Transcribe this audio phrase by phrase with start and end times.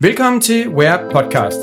[0.00, 1.58] Velkommen til Wear Podcast.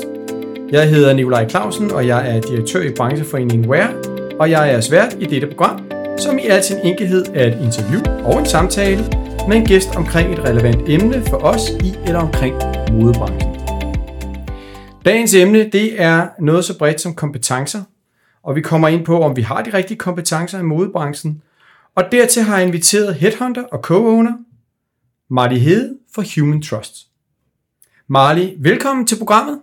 [0.70, 3.94] Jeg hedder Nikolaj Clausen, og jeg er direktør i brancheforeningen Wear,
[4.40, 5.78] og jeg er svært i dette program,
[6.18, 9.02] som i al sin enkelhed er et interview og en samtale
[9.48, 12.54] med en gæst omkring et relevant emne for os i eller omkring
[12.92, 13.54] modebranchen.
[15.04, 17.82] Dagens emne det er noget så bredt som kompetencer,
[18.42, 21.42] og vi kommer ind på, om vi har de rigtige kompetencer i modebranchen,
[21.94, 24.32] og dertil har jeg inviteret headhunter og co-owner
[25.30, 27.13] Marty Hede fra Human Trust.
[28.06, 29.60] Marley, velkommen til programmet.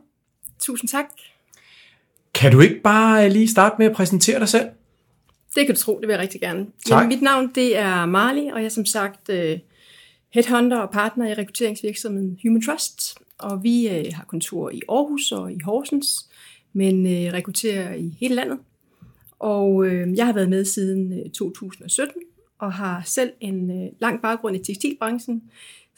[0.60, 1.06] Tusind tak.
[2.34, 4.66] Kan du ikke bare lige starte med at præsentere dig selv?
[5.56, 6.66] Det kan du tro, det vil jeg rigtig gerne.
[6.88, 6.98] Tak.
[6.98, 9.36] Jamen, mit navn det er Marley, og jeg er som sagt uh,
[10.30, 13.18] headhunter og partner i rekrutteringsvirksomheden Human Trust.
[13.38, 16.30] Og vi uh, har kontor i Aarhus og i Horsens,
[16.74, 18.60] men uh, rekrutterer i hele landet.
[19.40, 22.22] Og uh, jeg har været med siden uh, 2017
[22.60, 25.44] og har selv en uh, lang baggrund i tekstilbranchen,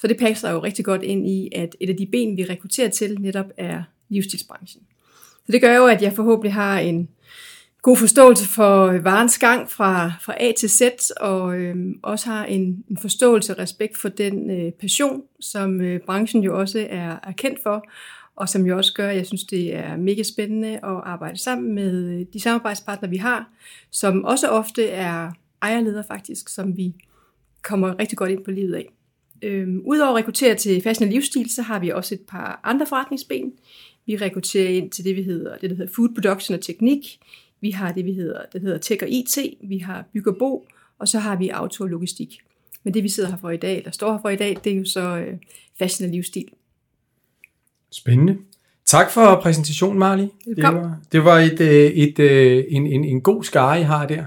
[0.02, 2.90] så det passer jo rigtig godt ind i, at et af de ben, vi rekrutterer
[2.90, 4.84] til, netop er livsstilsbranchen.
[5.46, 7.10] Så det gør jo, at jeg forhåbentlig har en
[7.82, 10.82] god forståelse for varens gang fra, fra A til Z,
[11.22, 16.00] og øhm, også har en, en forståelse og respekt for den øh, passion, som øh,
[16.00, 17.86] branchen jo også er, er kendt for,
[18.36, 21.76] og som jo også gør, at jeg synes, det er mega spændende at arbejde sammen
[21.76, 23.50] med øh, de samarbejdspartnere, vi har,
[23.92, 26.94] som også ofte er ejerledere faktisk, som vi
[27.62, 28.90] kommer rigtig godt ind på livet af.
[29.44, 32.86] Øhm, Udover at rekruttere til fashion og livsstil, så har vi også et par andre
[32.86, 33.54] forretningsben.
[34.06, 37.20] Vi rekrutterer ind til det, vi hedder, det, der hedder food production og teknik.
[37.62, 39.38] Vi har det, vi hedder, det hedder tech og IT.
[39.64, 40.68] Vi har byg og bo,
[41.00, 42.38] og så har vi auto og logistik.
[42.84, 44.72] Men det, vi sidder her for i dag, eller står her for i dag, det
[44.72, 45.38] er jo så øh,
[45.80, 46.48] fashion og livsstil.
[47.92, 48.38] Spændende.
[48.86, 50.28] Tak for præsentationen, Marley.
[50.46, 54.06] Det var, det var et, øh, et, et, en, en, en god skare, I har
[54.08, 54.26] der.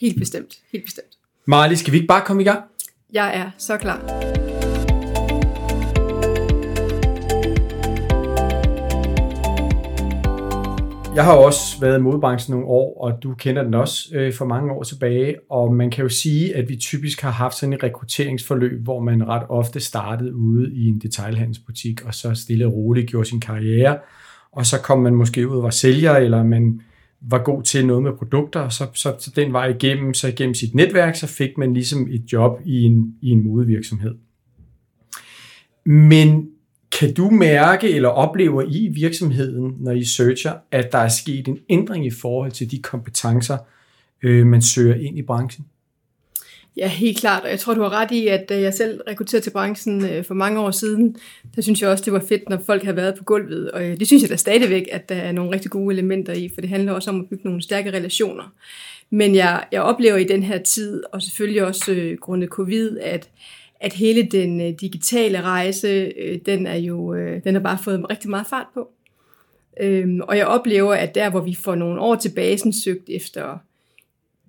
[0.00, 0.58] Helt bestemt.
[0.72, 1.18] Helt bestemt.
[1.44, 2.64] Marley, skal vi ikke bare komme i gang?
[3.12, 4.41] Jeg er så klar.
[11.14, 14.44] Jeg har også været i modebranchen nogle år, og du kender den også øh, for
[14.44, 17.82] mange år tilbage, og man kan jo sige, at vi typisk har haft sådan et
[17.82, 23.10] rekrutteringsforløb, hvor man ret ofte startede ude i en detailhandelsbutik, og så stille og roligt
[23.10, 23.98] gjorde sin karriere,
[24.52, 26.80] og så kom man måske ud og var sælger, eller man
[27.20, 30.54] var god til noget med produkter, og så, så, så den vej igennem, så igennem
[30.54, 34.14] sit netværk, så fik man ligesom et job i en, i en modevirksomhed.
[35.86, 36.48] Men
[36.98, 41.48] kan du mærke eller oplever I i virksomheden, når I searcher, at der er sket
[41.48, 43.58] en ændring i forhold til de kompetencer,
[44.22, 45.66] øh, man søger ind i branchen?
[46.76, 47.42] Ja, helt klart.
[47.42, 50.24] Og jeg tror, du har ret i, at da jeg selv rekrutterede til branchen øh,
[50.24, 51.16] for mange år siden,
[51.56, 53.70] der synes jeg også, det var fedt, når folk havde været på gulvet.
[53.70, 56.50] Og øh, det synes jeg da stadigvæk, at der er nogle rigtig gode elementer i,
[56.54, 58.52] for det handler også om at bygge nogle stærke relationer.
[59.10, 63.28] Men jeg, jeg oplever i den her tid, og selvfølgelig også øh, grundet covid, at
[63.82, 68.10] at hele den øh, digitale rejse, øh, den er jo øh, den har bare fået
[68.10, 68.88] rigtig meget fart på.
[69.80, 73.58] Øhm, og jeg oplever, at der, hvor vi for nogle år tilbage sådan, søgte efter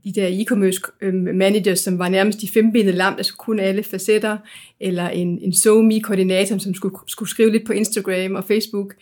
[0.03, 3.83] de der e-commerce øhm, managers, som var nærmest de fembenede lam, der skulle kunne alle
[3.83, 4.37] facetter,
[4.79, 8.93] eller en, en SoMe-koordinator, som skulle, skulle skrive lidt på Instagram og Facebook,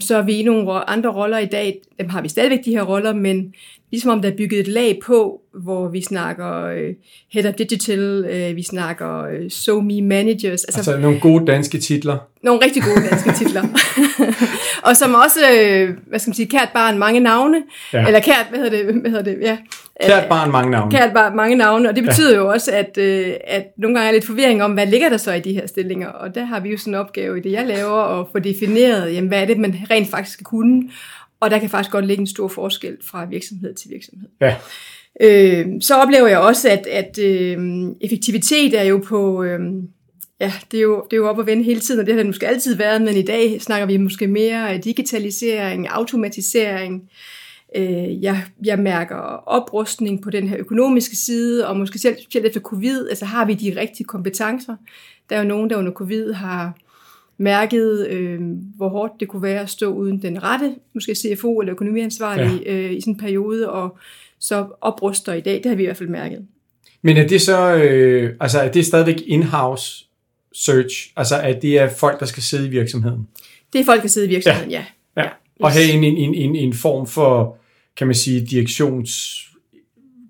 [0.00, 1.80] så er vi i nogle andre roller i dag.
[2.00, 3.54] Dem har vi stadigvæk de her roller, men
[3.90, 6.94] ligesom om der er bygget et lag på, hvor vi snakker øh,
[7.32, 10.64] Head of Digital, øh, vi snakker øh, SoMe Managers.
[10.64, 12.18] Altså, altså nogle gode danske titler.
[12.42, 13.62] Nogle rigtig gode danske titler.
[14.88, 17.62] og som også, øh, hvad skal man sige, kært barn mange navne.
[17.92, 18.06] Ja.
[18.06, 18.94] Eller kært, hvad hedder det?
[18.94, 19.38] Hvad hedder det?
[19.42, 19.56] Ja.
[20.02, 20.90] Kært barn mange navne.
[20.90, 22.36] Kært barn mange navne, og det betyder ja.
[22.36, 25.32] jo også, at, øh, at nogle gange er lidt forvirring om, hvad ligger der så
[25.32, 26.08] i de her stillinger.
[26.08, 29.14] Og der har vi jo sådan en opgave i det, jeg laver, at få defineret,
[29.14, 30.82] jamen, hvad er det, man rent faktisk skal kunne.
[31.40, 34.28] Og der kan faktisk godt ligge en stor forskel fra virksomhed til virksomhed.
[34.40, 34.56] Ja.
[35.20, 39.42] Øh, så oplever jeg også, at, at øh, effektivitet er jo på...
[39.42, 39.60] Øh,
[40.40, 42.18] ja, det er, jo, det er jo op at vende hele tiden, og det har
[42.18, 47.10] det måske altid været, men i dag snakker vi måske mere digitalisering, automatisering.
[47.76, 49.16] Øh, jeg, jeg mærker
[49.46, 53.54] oprustning på den her økonomiske side, og måske selv, selv efter covid, altså har vi
[53.54, 54.76] de rigtige kompetencer.
[55.30, 56.78] Der er jo nogen, der under covid har
[57.38, 58.40] mærket, øh,
[58.76, 62.72] hvor hårdt det kunne være at stå uden den rette, måske CFO eller økonomiansvarlig ja.
[62.72, 63.98] øh, i sådan en periode, og
[64.38, 65.54] så opruster i dag.
[65.54, 66.46] Det har vi i hvert fald mærket.
[67.02, 70.04] Men er det så, øh, altså er det stadigvæk in-house
[70.54, 71.12] search?
[71.16, 73.28] Altså at det er folk, der skal sidde i virksomheden?
[73.72, 74.84] Det er folk, der sidder i virksomheden, ja.
[75.16, 75.22] ja.
[75.22, 75.28] ja.
[75.60, 77.56] Og have en, en, en, en form for,
[77.96, 79.44] kan man sige, direktions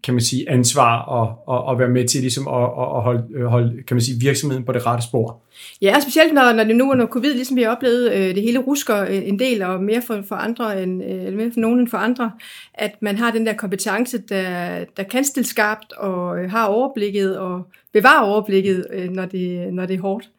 [0.08, 3.44] kan man sige, ansvar og, og, og være med til ligesom at, at holde, øh,
[3.44, 5.40] holde kan man sige, virksomheden på det rette spor.
[5.82, 8.42] Ja, specielt når, når det nu er noget covid, ligesom vi har oplevet, øh, det
[8.42, 11.88] hele rusker en del, og mere for, for andre end, øh, mere for nogen end
[11.88, 12.32] for andre,
[12.74, 17.38] at man har den der kompetence, der, der kan stille skarpt og øh, har overblikket
[17.38, 17.62] og
[17.92, 20.30] bevarer overblikket, øh, når, det, når det er hårdt.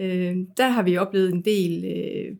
[0.00, 2.36] Øh, der har vi oplevet en del øh,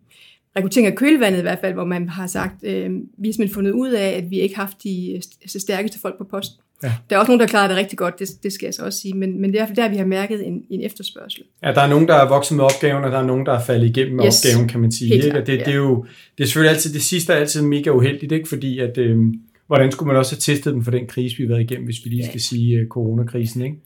[0.56, 3.72] rekruttering af kølvandet i hvert fald, hvor man har sagt, øh, vi har simpelthen fundet
[3.72, 6.60] ud af, at vi ikke har haft de så stærkeste folk på posten.
[6.86, 6.92] Ja.
[7.10, 9.00] Der er også nogen, der klarer det rigtig godt, det, det skal jeg så også
[9.00, 11.42] sige, men, men det er der, vi har mærket en, en efterspørgsel.
[11.62, 13.64] Ja, der er nogen, der er vokset med opgaven, og der er nogen, der er
[13.64, 14.44] faldet igennem yes.
[14.44, 15.08] opgaven, kan man sige.
[15.08, 15.38] Helt ikke?
[15.38, 15.58] Og det, ja.
[15.58, 16.06] det, er jo,
[16.38, 18.48] det er selvfølgelig altid, det sidste er altid mega uheldigt, ikke?
[18.48, 19.18] fordi at, øh,
[19.66, 22.04] hvordan skulle man også have testet dem for den krise, vi har været igennem, hvis
[22.04, 22.28] vi lige ja.
[22.28, 23.76] skal sige øh, coronakrisen, ikke?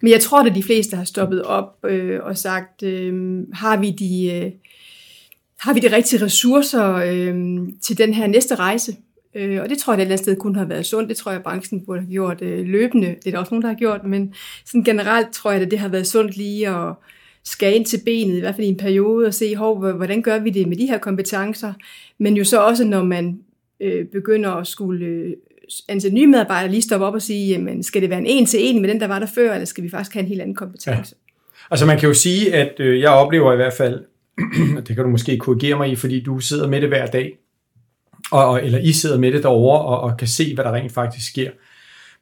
[0.00, 3.90] Men jeg tror, at de fleste har stoppet op øh, og sagt, øh, har vi
[3.90, 4.32] de...
[4.34, 4.52] Øh,
[5.60, 7.34] har vi de rigtige ressourcer øh,
[7.82, 8.92] til den her næste rejse?
[9.34, 11.08] Øh, og det tror jeg, det et eller andet sted kun har været sundt.
[11.08, 13.06] Det tror jeg, branchen burde have gjort øh, løbende.
[13.06, 14.04] Det er der også nogen, der har gjort.
[14.04, 14.34] Men
[14.64, 16.94] sådan generelt tror jeg, at det har været sundt lige at
[17.44, 20.38] skære ind til benet, i hvert fald i en periode, og se, hov, hvordan gør
[20.38, 21.72] vi det med de her kompetencer?
[22.18, 23.38] Men jo så også, når man
[23.80, 25.32] øh, begynder at skulle øh,
[25.88, 28.60] ansætte nye medarbejdere, lige stoppe op og sige, jamen, skal det være en en til
[28.62, 30.56] en med den, der var der før, eller skal vi faktisk have en helt anden
[30.56, 31.14] kompetence?
[31.18, 31.64] Ja.
[31.70, 34.04] Altså man kan jo sige, at øh, jeg oplever i hvert fald,
[34.86, 37.38] det kan du måske korrigere mig i, fordi du sidder med det hver dag,
[38.30, 41.30] og, eller I sidder med det derovre og, og kan se, hvad der rent faktisk
[41.30, 41.50] sker.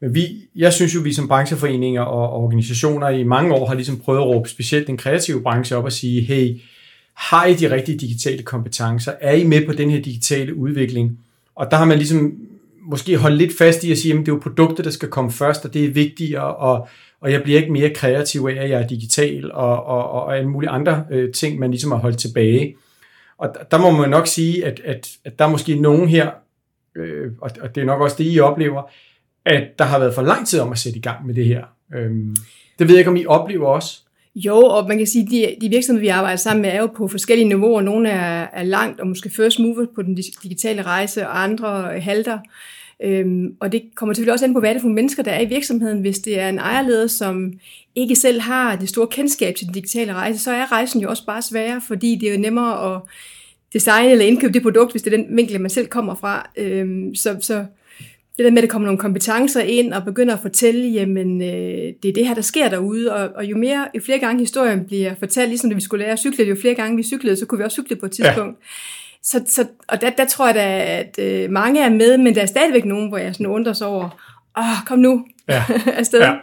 [0.01, 0.27] Men vi,
[0.57, 4.27] jeg synes jo, vi som brancheforeninger og organisationer i mange år har ligesom prøvet at
[4.27, 6.61] råbe specielt den kreative branche op og sige, hey,
[7.15, 9.13] har I de rigtige digitale kompetencer?
[9.21, 11.19] Er I med på den her digitale udvikling?
[11.55, 12.35] Og der har man ligesom
[12.83, 15.31] måske holdt lidt fast i at sige, at det er jo produkter, der skal komme
[15.31, 16.89] først, og det er vigtigere, og,
[17.21, 20.49] og jeg bliver ikke mere kreativ af, at jeg er digital, og, og, og alle
[20.49, 22.75] mulige andre øh, ting, man ligesom har holdt tilbage.
[23.39, 26.31] Og der må man nok sige, at, at, at der er måske nogen her,
[26.97, 28.83] øh, og, og det er nok også det, I oplever,
[29.45, 31.65] at der har været for lang tid om at sætte i gang med det her.
[31.95, 32.11] Øh,
[32.79, 34.01] det ved jeg ikke, om I oplever også.
[34.35, 36.87] Jo, og man kan sige, at de, de virksomheder, vi arbejder sammen med, er jo
[36.87, 37.81] på forskellige niveauer.
[37.81, 42.39] Nogle er, er langt og måske first mover på den digitale rejse, og andre halter.
[43.05, 45.41] Øhm, og det kommer selvfølgelig også an på, hvad det er for mennesker, der er
[45.41, 46.01] i virksomheden.
[46.01, 47.53] Hvis det er en ejerleder, som
[47.95, 51.27] ikke selv har det store kendskab til den digitale rejse, så er rejsen jo også
[51.27, 53.01] bare sværere, fordi det er jo nemmere at
[53.73, 56.51] designe eller indkøbe det produkt, hvis det er den vinkel, man selv kommer fra.
[56.57, 57.65] Øhm, så, så
[58.37, 61.93] det der med, at der kommer nogle kompetencer ind og begynder at fortælle, jamen øh,
[62.03, 64.85] det er det her, der sker derude, og, og jo mere, jo flere gange historien
[64.85, 67.47] bliver fortalt, ligesom da vi skulle lære at cykle, jo flere gange vi cyklede, så
[67.47, 68.59] kunne vi også cykle på et tidspunkt.
[68.61, 68.67] Ja.
[69.23, 72.43] Så, så, og der, der tror jeg da, at øh, mange er med, men der
[72.43, 74.09] er stadigvæk nogen, hvor jeg sådan undrer sig over,
[74.59, 75.65] åh, kom nu ja.
[76.01, 76.21] afsted.
[76.21, 76.35] Ja.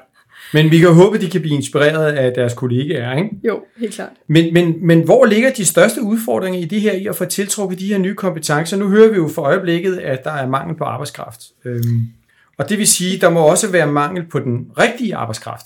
[0.54, 3.30] Men vi kan håbe, de kan blive inspireret af deres kollegaer, ikke?
[3.44, 4.10] Jo, helt klart.
[4.28, 7.80] Men, men, men hvor ligger de største udfordringer i det her, i at få tiltrukket
[7.80, 8.78] de her nye kompetencer?
[8.78, 11.42] Nu hører vi jo for øjeblikket, at der er mangel på arbejdskraft.
[11.66, 12.02] Øhm,
[12.58, 15.66] og det vil sige, der må også være mangel på den rigtige arbejdskraft.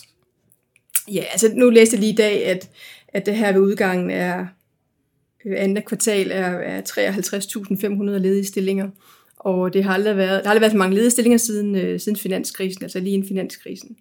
[1.08, 2.70] Ja, altså nu læste jeg lige i dag, at,
[3.08, 4.46] at det her ved udgangen er
[5.46, 8.90] Øh, andet kvartal er, er 53.500 ledige stillinger.
[9.40, 12.00] Og det har aldrig været, der har aldrig været så mange ledige stillinger siden, øh,
[12.00, 13.98] siden finanskrisen, altså lige inden finanskrisen.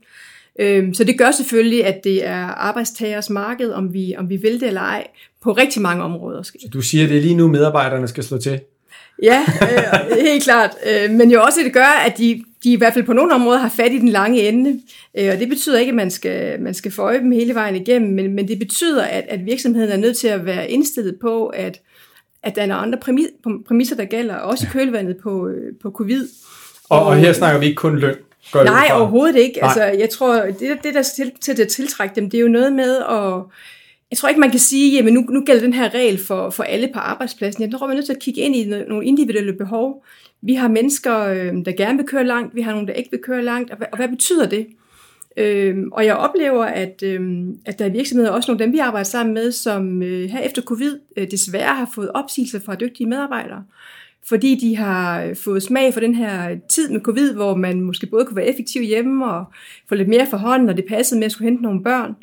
[0.61, 4.61] Øhm, så det gør selvfølgelig, at det er arbejdstagers marked, om vi, om vi vil
[4.61, 5.07] det eller ej,
[5.43, 6.43] på rigtig mange områder.
[6.43, 8.61] Så du siger, at det er lige nu, medarbejderne skal slå til?
[9.23, 10.71] Ja, øh, helt klart.
[10.87, 13.35] Øh, men jo også, at det gør, at de, de i hvert fald på nogle
[13.35, 14.81] områder har fat i den lange ende.
[15.19, 18.13] Øh, og det betyder ikke, at man skal, man skal få dem hele vejen igennem,
[18.13, 21.81] men, men det betyder, at, at virksomheden er nødt til at være indstillet på, at,
[22.43, 22.99] at der er andre
[23.67, 26.29] præmisser, der gælder, også i kølvandet på, øh, på covid.
[26.89, 28.17] Og, og her snakker vi ikke kun løn.
[28.53, 29.61] Går Nej, overhovedet ikke.
[29.61, 29.69] Nej.
[29.69, 32.73] Altså, jeg tror, det, det der til, til at tiltrække dem, det er jo noget
[32.73, 33.43] med at...
[34.11, 36.63] Jeg tror ikke, man kan sige, at nu, nu gælder den her regel for, for
[36.63, 37.63] alle på arbejdspladsen.
[37.63, 40.05] Jeg tror, man er nødt til at kigge ind i nogle individuelle behov.
[40.43, 43.21] Vi har mennesker, øhm, der gerne vil køre langt, vi har nogle, der ikke vil
[43.23, 44.67] køre langt, og hvad, og hvad betyder det?
[45.37, 48.79] Øhm, og jeg oplever, at, øhm, at der er virksomheder, også nogle af dem, vi
[48.79, 53.09] arbejder sammen med, som øh, her efter covid øh, desværre har fået opsigelser fra dygtige
[53.09, 53.65] medarbejdere
[54.29, 58.07] fordi de har øh, fået smag for den her tid med covid, hvor man måske
[58.07, 59.45] både kunne være effektiv hjemme og
[59.89, 62.15] få lidt mere for hånden, og det passede med at skulle hente nogle børn,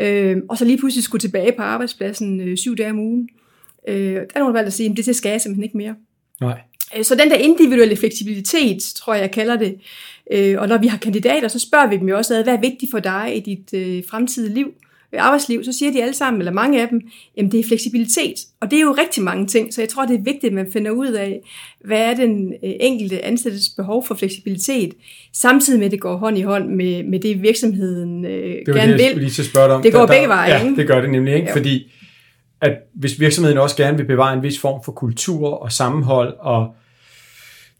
[0.00, 3.28] øh, og så lige pludselig skulle tilbage på arbejdspladsen øh, syv dage om ugen.
[3.88, 5.94] Øh, der er nogen, der valgt at sige, at det skal jeg simpelthen ikke mere.
[6.40, 6.60] Nej.
[6.96, 9.80] Øh, så den der individuelle fleksibilitet, tror jeg, jeg kalder det.
[10.32, 12.90] Øh, og når vi har kandidater, så spørger vi dem jo også, hvad er vigtigt
[12.90, 14.74] for dig i dit fremtidige liv?
[15.18, 17.00] Arbejdsliv, så siger de alle sammen, eller mange af dem,
[17.36, 18.34] jamen det er fleksibilitet.
[18.60, 20.72] Og det er jo rigtig mange ting, så jeg tror, det er vigtigt, at man
[20.72, 21.40] finder ud af,
[21.84, 24.94] hvad er den øh, enkelte ansættes behov for fleksibilitet,
[25.32, 28.92] samtidig med, at det går hånd i hånd med, med det, virksomheden øh, det gerne
[28.92, 29.22] det, vil.
[29.22, 29.82] Lige spørge om.
[29.82, 30.50] Det går der, begge veje.
[30.50, 31.52] Ja, det gør det nemlig, ikke?
[31.52, 31.92] fordi
[32.60, 36.74] at hvis virksomheden også gerne vil bevare en vis form for kultur og sammenhold og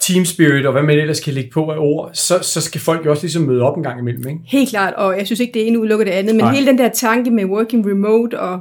[0.09, 3.07] team spirit og hvad man ellers kan lægge på af ord, så, så skal folk
[3.07, 4.29] jo også ligesom møde op en gang imellem.
[4.29, 4.41] Ikke?
[4.45, 6.55] Helt klart, og jeg synes ikke, det ene udelukker det andet, men Nej.
[6.55, 8.61] hele den der tanke med working remote og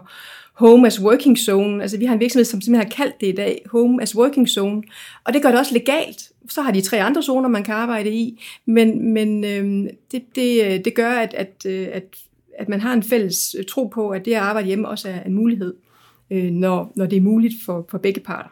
[0.53, 3.35] home as working zone, altså vi har en virksomhed, som simpelthen har kaldt det i
[3.35, 4.83] dag, home as working zone,
[5.25, 6.21] og det gør det også legalt.
[6.49, 10.85] Så har de tre andre zoner, man kan arbejde i, men, men øhm, det, det,
[10.85, 12.03] det gør, at, at, øh, at
[12.57, 15.23] at man har en fælles øh, tro på, at det at arbejde hjemme også er
[15.23, 15.73] en mulighed,
[16.31, 18.49] øh, når, når det er muligt for, for begge parter.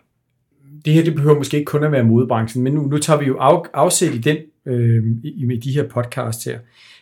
[0.85, 3.25] Det her det behøver måske ikke kun at være modebranchen, men nu, nu tager vi
[3.25, 6.59] jo af, afsæt i den øh, i, i de her podcasts her.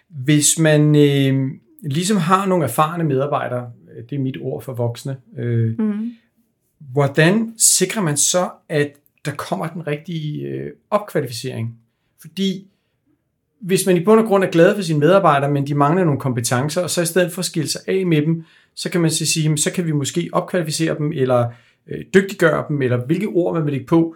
[0.09, 1.51] Hvis man øh,
[1.83, 6.11] ligesom har nogle erfarne medarbejdere, øh, det er mit ord for voksne, øh, mm.
[6.79, 8.91] hvordan sikrer man så, at
[9.25, 11.77] der kommer den rigtige øh, opkvalificering?
[12.21, 12.67] Fordi
[13.61, 16.19] hvis man i bund og grund er glad for sine medarbejdere, men de mangler nogle
[16.19, 18.43] kompetencer, og så i stedet for at skille sig af med dem,
[18.75, 21.49] så kan man sige, så kan vi måske opkvalificere dem, eller
[21.87, 24.15] øh, dygtiggøre dem, eller hvilke ord man vil lægge på.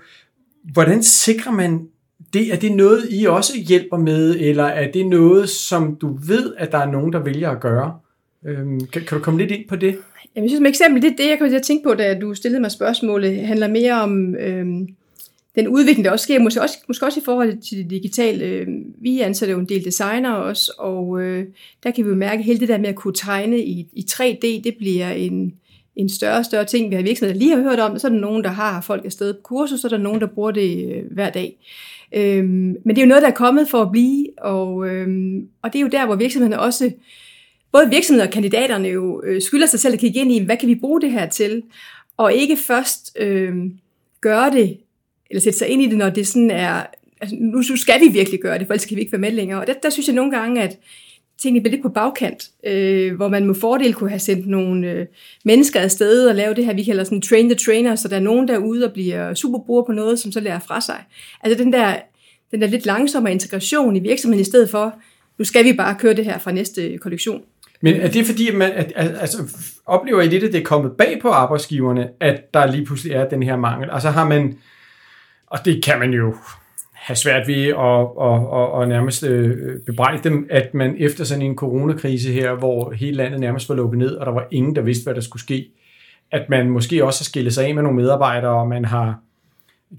[0.73, 1.87] Hvordan sikrer man
[2.33, 2.53] det?
[2.53, 6.71] Er det noget, I også hjælper med, eller er det noget, som du ved, at
[6.71, 7.99] der er nogen, der vælger at gøre?
[8.45, 9.97] Øhm, kan, kan du komme lidt ind på det?
[10.35, 12.71] Jamen, som eksempel, det, det jeg kom til at tænke på, da du stillede mig
[12.71, 14.87] spørgsmålet, handler mere om øhm,
[15.55, 18.45] den udvikling, der også sker, måske også, måske også i forhold til det digitale.
[18.45, 18.67] Øh,
[19.01, 21.45] vi ansætter jo en del designer også, og øh,
[21.83, 24.05] der kan vi jo mærke, at hele det der med at kunne tegne i, i
[24.11, 25.53] 3D, det bliver en,
[25.97, 27.99] en større og større ting, vi har virksomheder, der lige har hørt om.
[27.99, 30.27] Så er der nogen, der har folk afsted på kursus, så er der nogen, der
[30.27, 31.57] bruger det øh, hver dag.
[32.15, 35.73] Øhm, men det er jo noget, der er kommet for at blive, og, øhm, og
[35.73, 36.91] det er jo der, hvor virksomhederne også,
[37.71, 40.69] både virksomheder og kandidaterne jo øh, skylder sig selv at kigge ind i, hvad kan
[40.69, 41.63] vi bruge det her til,
[42.17, 43.55] og ikke først øh,
[44.21, 44.77] gøre det
[45.29, 46.83] eller sætte sig ind i det, når det sådan er,
[47.21, 49.31] altså nu, nu skal vi virkelig gøre det, for ellers kan vi ikke være med
[49.31, 49.59] længere.
[49.59, 50.77] Og der, der synes jeg nogle gange, at
[51.41, 55.05] tingene blev lidt på bagkant, øh, hvor man med fordel kunne have sendt nogle øh,
[55.45, 58.19] mennesker afsted og lave det her, vi kalder sådan train the trainer, så der er
[58.19, 61.03] nogen derude og bliver superbrugere på noget, som så lærer fra sig.
[61.43, 61.95] Altså den der,
[62.51, 64.93] den der lidt langsommere integration i virksomheden, i stedet for,
[65.37, 67.41] nu skal vi bare køre det her fra næste kollektion.
[67.81, 69.37] Men er det fordi, at man at, altså,
[69.85, 73.29] oplever I lidt, at det er kommet bag på arbejdsgiverne, at der lige pludselig er
[73.29, 73.89] den her mangel?
[73.91, 74.57] Altså har man,
[75.47, 76.35] og det kan man jo
[77.07, 81.45] have svært ved at, at, at, at nærmest øh, bebrejde dem, at man efter sådan
[81.45, 84.81] en coronakrise her, hvor hele landet nærmest var lukket ned, og der var ingen, der
[84.81, 85.69] vidste, hvad der skulle ske,
[86.31, 89.19] at man måske også har skillet sig af med nogle medarbejdere, og man har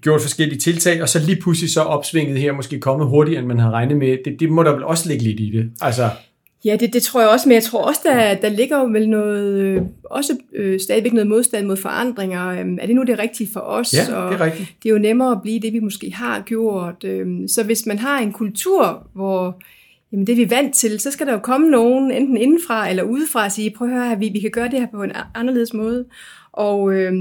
[0.00, 3.59] gjort forskellige tiltag, og så lige pludselig så opsvinget her måske kommet hurtigere, end man
[3.59, 4.19] havde regnet med.
[4.25, 5.71] Det, det må der vel også ligge lidt i det.
[5.81, 6.11] Altså,
[6.65, 9.09] Ja, det, det tror jeg også, men jeg tror også, der, der ligger jo vel
[9.09, 12.49] noget, øh, også øh, stadigvæk noget modstand mod forandringer.
[12.49, 13.95] Øh, er det nu det rigtige for os?
[13.95, 14.75] Ja, det er rigtigt.
[14.83, 17.05] det er jo nemmere at blive det, vi måske har gjort.
[17.05, 19.61] Øh, så hvis man har en kultur, hvor
[20.12, 23.03] jamen det vi er vant til, så skal der jo komme nogen, enten indenfra eller
[23.03, 25.75] udefra, og sige, prøv at høre, vi, vi kan gøre det her på en anderledes
[25.75, 26.05] måde.
[26.59, 27.12] Og øh,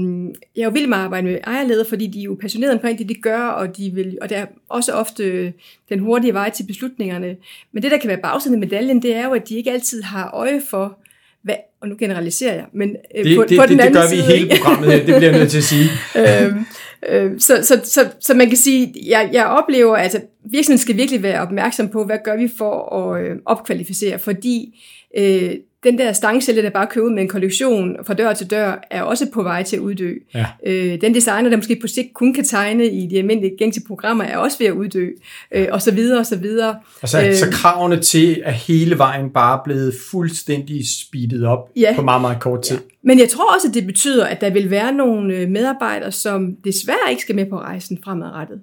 [0.56, 2.98] jeg er jo vild med at arbejde med ejerledere, fordi de er jo passionerede omkring
[2.98, 5.52] det, de gør, og, de vil, og det er også ofte
[5.88, 7.36] den hurtige vej til beslutningerne.
[7.72, 10.02] Men det, der kan være bagsiden af medaljen, det er jo, at de ikke altid
[10.02, 10.98] har øje for,
[11.42, 14.02] hvad, og nu generaliserer jeg, men øh, det, på, det, på det, den anden det
[14.02, 15.90] gør side, vi i hele programmet her, det bliver jeg nødt til at sige.
[16.20, 16.64] øhm,
[17.08, 20.96] øh, så, så, så, så man kan sige, jeg, jeg oplever, at altså, virksomheden skal
[20.96, 24.84] virkelig være opmærksom på, hvad gør vi for at øh, opkvalificere, fordi
[25.16, 25.52] øh,
[25.84, 29.02] den der stangcelle, der bare kører ud med en kollektion fra dør til dør, er
[29.02, 30.14] også på vej til at uddø.
[30.34, 30.46] Ja.
[30.66, 34.24] Øh, den designer, der måske på sigt kun kan tegne i de almindelige gængse programmer,
[34.24, 35.08] er også ved at uddø,
[35.54, 36.76] øh, og så videre, og så videre.
[37.02, 41.92] Altså, øh, så kravene til at hele vejen bare blevet fuldstændig speedet op ja.
[41.96, 42.76] på meget, meget kort tid.
[42.76, 42.82] Ja.
[43.02, 46.56] Men jeg tror også, at det betyder, at der vil være nogle øh, medarbejdere, som
[46.64, 48.60] desværre ikke skal med på rejsen fremadrettet.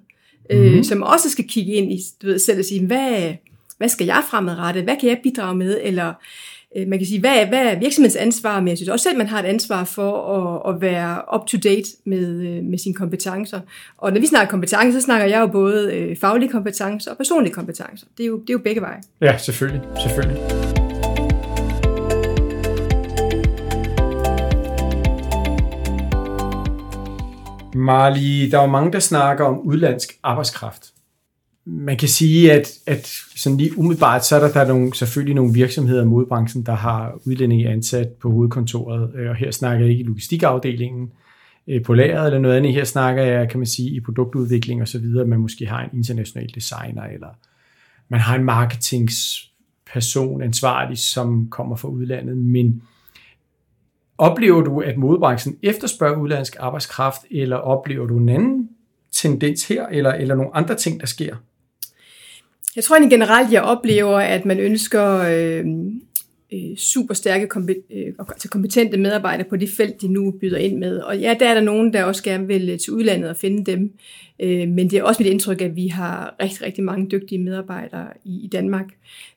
[0.49, 0.65] Mm-hmm.
[0.65, 0.83] Øh, mhm.
[0.83, 3.33] som også skal kigge ind i du ved, selv og sige, hvad,
[3.77, 4.83] hvad skal jeg fremadrettet?
[4.83, 5.79] Hvad kan jeg bidrage med?
[5.83, 6.13] Eller
[6.77, 9.17] Øh, man kan sige, hvad er, hvad er virksomhedens ansvar, men jeg synes også selv,
[9.17, 13.59] man har et ansvar for at, at være up-to-date med, øh, med sine kompetencer.
[13.97, 17.53] Og når vi snakker kompetencer, så snakker jeg jo både øh, faglige kompetencer og personlige
[17.53, 18.07] kompetencer.
[18.17, 19.01] Det er jo, det er jo begge veje.
[19.21, 19.81] Ja, selvfølgelig.
[20.01, 20.41] selvfølgelig.
[27.75, 30.94] Marli, der er jo mange, der snakker om udlandsk arbejdskraft
[31.65, 35.35] man kan sige, at, at sådan lige umiddelbart, så er der, der er nogle, selvfølgelig
[35.35, 39.91] nogle virksomheder i modbranchen, der har udlændinge ansat på hovedkontoret, øh, og her snakker jeg
[39.91, 41.11] ikke i logistikafdelingen
[41.67, 42.73] øh, på lageret eller noget andet.
[42.73, 45.89] Her snakker jeg, kan man sige, i produktudvikling og så videre, man måske har en
[45.97, 47.29] international designer, eller
[48.09, 52.81] man har en marketingsperson ansvarlig, som kommer fra udlandet, men
[54.17, 58.69] oplever du, at modebranchen efterspørger udlandsk arbejdskraft, eller oplever du en anden
[59.11, 61.35] tendens her, eller, eller nogle andre ting, der sker?
[62.75, 65.93] Jeg tror egentlig generelt, jeg oplever, at man ønsker øhm, øh,
[66.53, 67.47] øh, super stærke,
[67.91, 68.13] øh,
[68.49, 70.97] kompetente medarbejdere på det felt, de nu byder ind med.
[70.99, 73.71] Og ja, der er der nogen, der også gerne vil øh, til udlandet og finde
[73.71, 73.91] dem.
[74.39, 78.07] Øh, men det er også mit indtryk, at vi har rigtig, rigtig mange dygtige medarbejdere
[78.25, 78.85] i, i Danmark.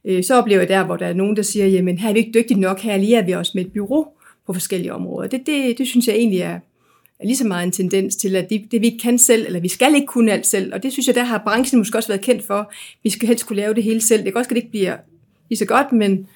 [0.04, 2.18] Øh, så oplever jeg der, hvor der er nogen, der siger, jamen her er vi
[2.18, 4.07] ikke dygtige nok, her lige er vi også med et bureau
[4.47, 5.28] på forskellige områder.
[5.28, 6.59] Det, det, det synes jeg egentlig er,
[7.20, 9.60] er lige så meget en tendens til, at det, det vi ikke kan selv, eller
[9.60, 12.08] vi skal ikke kunne alt selv, og det synes jeg, der har branchen måske også
[12.08, 12.72] været kendt for.
[13.02, 14.25] Vi skal helst kunne lave det hele selv.
[14.25, 14.96] Det kan også, at det ikke bliver
[15.48, 16.26] lige så godt, men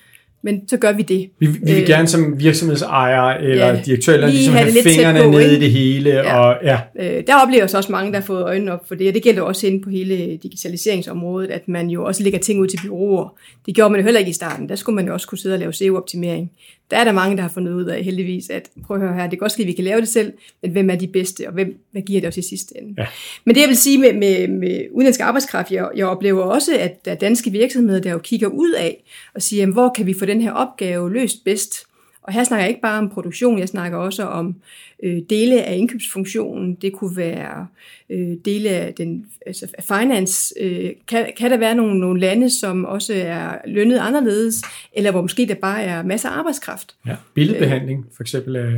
[0.44, 1.30] men så gør vi det.
[1.38, 4.82] Vi, vi vil Øh, gerne som virksomhedsejer eller ja, direktør eller lige ligesom have have,
[4.82, 6.10] fingrene på, nede i det hele.
[6.10, 6.38] Ja.
[6.38, 6.80] Og, ja.
[6.98, 9.22] Øh, der oplever så også mange, der har fået øjnene op for det, og det
[9.22, 13.38] gælder også inde på hele digitaliseringsområdet, at man jo også lægger ting ud til byråer.
[13.66, 14.68] Det gjorde man jo heller ikke i starten.
[14.68, 16.50] Der skulle man jo også kunne sidde og lave SEO-optimering.
[16.92, 19.22] Der er der mange, der har fundet ud af heldigvis, at prøv at høre her,
[19.22, 20.32] det kan godt ske, at vi kan lave det selv,
[20.62, 22.94] men hvem er de bedste, og hvem, hvad giver det os i sidste ende?
[22.98, 23.06] Ja.
[23.44, 27.04] Men det jeg vil sige med, med, med udenlandsk arbejdskraft, jeg, jeg oplever også, at
[27.04, 30.14] der er danske virksomheder, der jo kigger ud af og siger, jamen, hvor kan vi
[30.18, 31.84] få den her opgave løst bedst?
[32.22, 34.54] Og her snakker jeg ikke bare om produktion, jeg snakker også om
[35.02, 36.74] øh, dele af indkøbsfunktionen.
[36.74, 37.66] Det kunne være
[38.10, 40.54] øh, dele af den altså finance.
[40.60, 45.22] Øh, kan, kan der være nogle, nogle lande, som også er lønnet anderledes, eller hvor
[45.22, 46.94] måske der bare er masser af arbejdskraft?
[47.06, 47.16] Ja.
[47.34, 48.74] Billedbehandling, for eksempel af øh,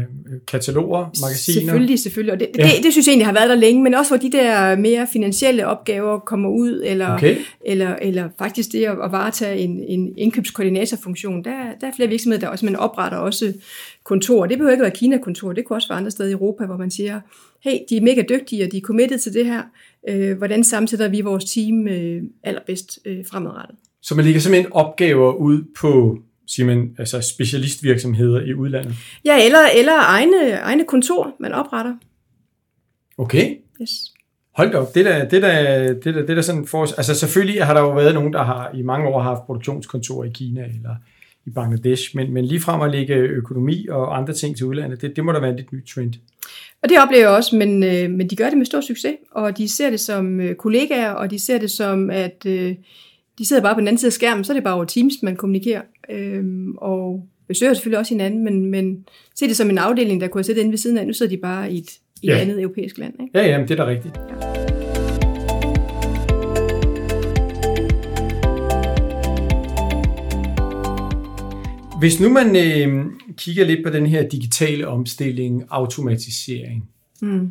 [0.47, 1.61] kataloger, magasiner.
[1.61, 2.33] Selvfølgelig, selvfølgelig.
[2.33, 2.63] Og det, ja.
[2.63, 5.07] det, det synes jeg egentlig har været der længe, men også hvor de der mere
[5.13, 7.37] finansielle opgaver kommer ud, eller, Okay.
[7.67, 11.45] eller, eller faktisk det at, at varetage en, en indkøbskoordinatorfunktion.
[11.45, 11.51] Der,
[11.81, 13.53] der er flere virksomheder, der også man opretter også
[14.05, 14.47] kontor.
[14.47, 16.91] Det behøver ikke være Kina-kontor, det kunne også være andre steder i Europa, hvor man
[16.91, 17.21] siger,
[17.61, 19.63] hey, de er mega dygtige, og de er committed til det her.
[20.09, 23.77] Øh, hvordan sammensætter vi vores team øh, allerbedst øh, fremadrettet?
[24.03, 28.95] Så man lægger simpelthen opgaver ud på siger man, altså specialistvirksomheder i udlandet.
[29.25, 31.95] Ja, eller, eller egne, egne kontor, man opretter.
[33.19, 33.57] Okay.
[33.83, 33.91] Yes.
[34.55, 37.65] Hold da op, det der, det der, det der, det der sådan for, altså selvfølgelig
[37.65, 40.95] har der jo været nogen, der har i mange år haft produktionskontor i Kina eller
[41.47, 45.17] i Bangladesh, men, men lige frem at lægge økonomi og andre ting til udlandet, det,
[45.17, 46.13] det må da være en lidt ny trend.
[46.83, 49.59] Og det oplever jeg også, men, øh, men de gør det med stor succes, og
[49.59, 52.75] de ser det som øh, kollegaer, og de ser det som, at øh,
[53.39, 55.15] de sidder bare på den anden side af skærmen, så er det bare over Teams,
[55.23, 56.45] man kommunikerer, øh,
[56.77, 60.45] og besøger selvfølgelig også hinanden, men, men se det som en afdeling, der kunne have
[60.45, 61.91] siddet inde ved siden af, nu sidder de bare i et,
[62.23, 62.39] i et Ja.
[62.39, 63.15] andet europæisk land.
[63.21, 63.39] Ikke?
[63.39, 64.15] Ja, ja, men det er da rigtigt.
[72.05, 73.05] Hvis nu man øh,
[73.37, 76.89] kigger lidt på den her digitale omstilling, automatisering,
[77.21, 77.51] Mm.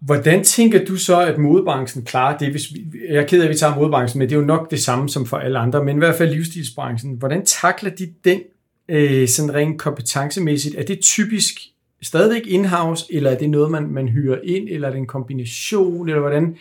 [0.00, 2.50] hvordan tænker du så, at modebranchen klarer det?
[2.50, 4.70] Hvis vi, jeg er ked af, at vi tager modebranchen, men det er jo nok
[4.70, 7.14] det samme som for alle andre, men i hvert fald livsstilsbranchen.
[7.14, 8.40] Hvordan takler de den
[8.88, 10.74] øh, sådan rent kompetencemæssigt?
[10.74, 11.54] Er det typisk
[12.02, 16.08] stadigvæk in-house, eller er det noget, man, man hyrer ind, eller er det en kombination,
[16.08, 16.56] eller hvordan,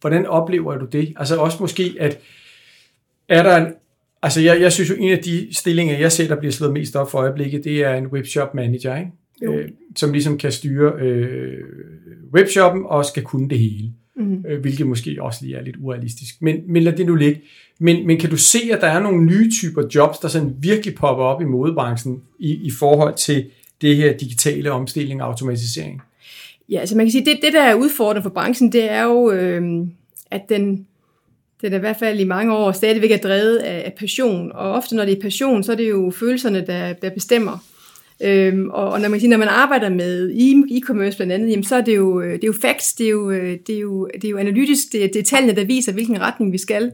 [0.00, 1.14] hvordan oplever du det?
[1.16, 2.18] Altså også måske, at
[3.28, 3.72] er der en,
[4.22, 6.96] altså jeg, jeg synes jo, en af de stillinger, jeg ser, der bliver slået mest
[6.96, 9.10] op for øjeblikket, det er en webshop manager, ikke?
[9.42, 9.52] Jo.
[9.54, 11.64] Øh, som ligesom kan styre øh,
[12.34, 14.44] webshoppen og skal kunne det hele, Mm.
[14.48, 16.42] øh, hvilket måske også lige er lidt urealistisk.
[16.42, 17.40] Men, men lad det nu ligge.
[17.80, 20.94] Men, men kan du se, at der er nogle nye typer jobs, der sådan virkelig
[20.94, 23.46] popper op i modebranchen i, i forhold til
[23.80, 26.02] det her digitale omstilling og automatisering?
[26.68, 29.30] Ja, altså man kan sige, det, det der er udfordrende for branchen, det er jo,
[29.30, 29.86] øh,
[30.30, 30.86] at den,
[31.62, 34.52] den er i hvert fald i mange år stadigvæk er drevet af, af passion.
[34.54, 37.58] Og ofte når det er passion, så er det jo følelserne, der, der bestemmer.
[38.22, 40.30] Øhm, og, og når man siger, når man arbejder med
[40.70, 43.10] e-commerce blandt andet, jamen, så er det jo, øh, det er jo facts, det er
[43.10, 45.64] jo, øh, det er jo, det er jo analytisk, det er, det er tallene, der
[45.64, 46.92] viser, hvilken retning vi skal.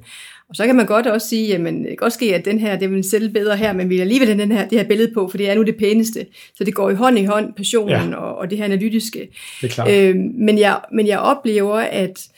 [0.48, 2.78] Og så kan man godt også sige, jamen det kan godt ske, at den her,
[2.78, 5.28] det vil sælge bedre her, men vi vil alligevel den her, det her billede på,
[5.28, 6.26] for det er nu det pæneste.
[6.54, 8.16] Så det går i hånd i hånd, passionen Ja.
[8.16, 9.28] og, og det her analytiske.
[9.60, 9.90] Det er klart.
[9.90, 12.28] Øh, men, jeg, men jeg oplever, at,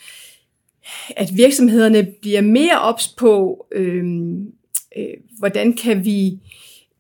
[1.17, 4.05] at virksomhederne bliver mere ops på, øh,
[4.97, 6.39] øh, hvordan kan vi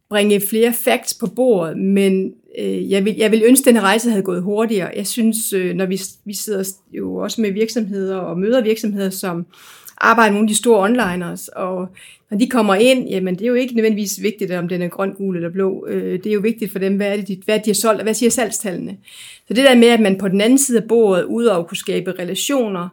[0.09, 3.83] bringe flere facts på bordet, men øh, jeg, vil, jeg vil ønske, at den her
[3.83, 4.90] rejse havde gået hurtigere.
[4.96, 9.46] Jeg synes, øh, når vi, vi sidder jo også med virksomheder og møder virksomheder, som
[9.99, 11.88] arbejder med nogle af de store onliners, og
[12.31, 15.14] når de kommer ind, jamen det er jo ikke nødvendigvis vigtigt, om den er grøn,
[15.14, 15.87] gul eller blå.
[15.88, 18.01] Øh, det er jo vigtigt for dem, hvad, er det, de, hvad de har solgt,
[18.01, 18.96] og hvad siger salgstallene.
[19.49, 21.77] Så det der med, at man på den anden side af bordet, udover at kunne
[21.77, 22.88] skabe relationer,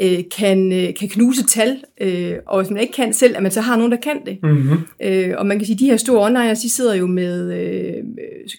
[0.00, 3.52] øh, kan, øh, kan knuse tal, øh, og hvis man ikke kan selv, at man
[3.52, 4.38] så har nogen, der kan det.
[4.42, 4.78] Mm-hmm.
[5.02, 7.94] Øh, og man kan sige, at de her store onliners, de sidder jo med øh,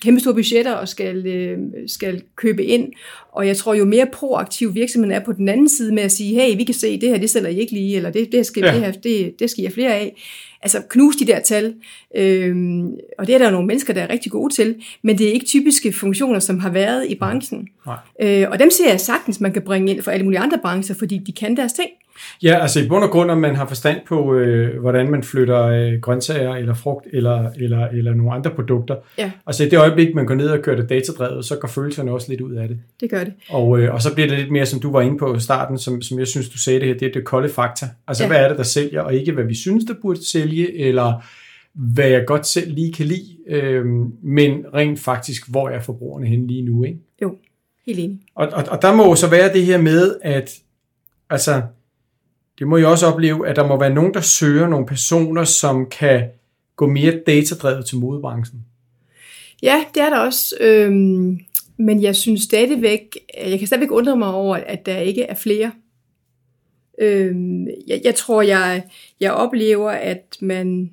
[0.01, 2.91] kæmpe store budgetter og skal, øh, skal købe ind.
[3.31, 6.41] Og jeg tror, jo mere proaktiv virksomheden er på den anden side med at sige,
[6.41, 8.63] hey, vi kan se, det her, det sælger I ikke lige, eller det, det, skal,
[8.63, 8.71] Ja.
[8.73, 10.15] det, her, det, det skal I have flere af.
[10.65, 11.73] Altså knuse de der tal.
[12.15, 15.31] Øhm, og det er der nogle mennesker, der er rigtig gode til, men det er
[15.31, 17.67] ikke typiske funktioner, som har været i branchen.
[17.85, 17.97] Nej.
[18.21, 20.95] Øh, og dem ser jeg sagtens, man kan bringe ind for alle mulige andre brancher,
[20.95, 21.89] fordi de kan deres ting.
[22.43, 25.63] Ja, altså i bund og grund, om man har forstand på, øh, hvordan man flytter
[25.63, 28.95] øh, grøntsager eller frugt eller, eller, eller nogle andre produkter.
[29.17, 29.31] Ja.
[29.47, 32.29] Altså i det øjeblik, man går ned og kører det datadrevet, så går følelserne også
[32.29, 32.79] lidt ud af det.
[32.99, 33.33] Det gør det.
[33.49, 35.77] Og, øh, og så bliver det lidt mere, som du var inde på i starten,
[35.77, 37.85] som, som jeg synes, du sagde det her, det er det kolde fakta.
[38.07, 38.27] Altså ja.
[38.27, 41.23] Hvad er det, der sælger, og ikke hvad vi synes, der burde sælge, eller
[41.73, 43.85] hvad jeg godt selv lige kan lide, øh,
[44.23, 46.99] men rent faktisk, hvor er forbrugerne henne lige nu, ikke?
[47.21, 47.35] Jo,
[47.85, 48.19] helt enig.
[48.35, 50.59] Og, og, og der må jo så være det her med, at
[51.29, 51.61] altså,
[52.59, 55.89] det må jeg også opleve, at der må være nogen, der søger nogle personer, som
[55.89, 56.29] kan
[56.75, 58.65] gå mere datadrevet til modebranchen?
[59.63, 60.55] Ja, det er der også.
[60.59, 61.39] Øhm,
[61.77, 65.71] men jeg synes stadigvæk, jeg kan stadigvæk undre mig over, at der ikke er flere.
[67.01, 68.83] Øhm, jeg, jeg tror, jeg,
[69.19, 70.91] jeg oplever, at man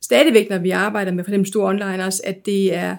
[0.00, 2.96] stadigvæk, når vi arbejder med for eksempel store onliners, at det er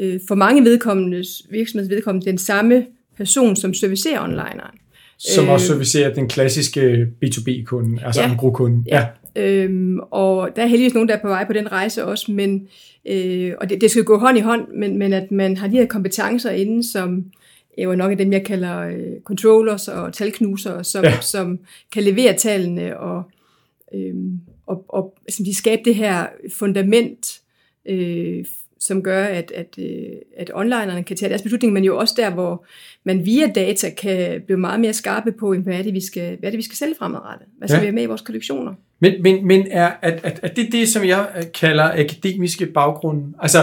[0.00, 4.78] øh, for mange vedkommende, virksomheds den samme person, som servicerer onlineren.
[5.18, 8.84] Som også øh, servicerer den klassiske B2B-kunde, altså ja, en kunde.
[8.86, 8.96] Ja.
[8.96, 9.06] ja.
[9.42, 12.68] Øhm, og der er heldigvis nogen, der er på vej på den rejse også, men,
[13.08, 15.76] øh, og det, det skal gå hånd i hånd, men, men at man har de
[15.76, 17.24] her kompetencer inden, som
[17.78, 21.20] er jo nok af dem, jeg kalder øh, controllers og talknuser, som, ja.
[21.20, 21.58] som
[21.92, 23.22] kan levere tallene og,
[23.94, 24.14] øh,
[24.66, 26.26] og, og som de skabe det her
[26.58, 27.40] fundament
[27.88, 28.44] øh,
[28.80, 29.86] som gør, at, at, øh,
[30.36, 32.66] at onlinerne kan tage deres beslutning, men jo også der, hvor
[33.04, 36.48] man via data kan blive meget mere skarpe på, hvad er det, vi skal, hvad
[36.48, 37.46] er det, vi skal sælge fremadrettet?
[37.58, 37.80] Hvad skal ja.
[37.80, 38.74] vi have med i vores kollektioner?
[39.00, 43.34] Men, men, men er, at, at, at det det, som jeg kalder akademiske baggrunde?
[43.38, 43.58] Altså,